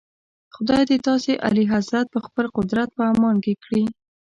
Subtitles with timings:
[0.55, 3.83] خدای دې تاسي اعلیحضرت په خپل قدرت په امان کړي.